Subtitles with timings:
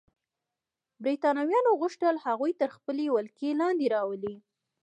[1.03, 4.35] برېټانویانو غوښتل هغوی تر خپلې ولکې لاندې راولي.